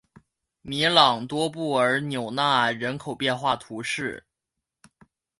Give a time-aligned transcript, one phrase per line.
[0.63, 4.25] 米朗多布尔纽纳人口变化图示